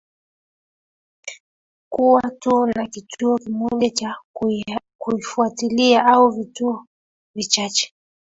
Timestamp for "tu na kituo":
2.39-3.37